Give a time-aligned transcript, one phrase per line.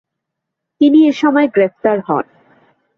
[0.81, 2.25] তিনি এসময় গ্রেফতার হন।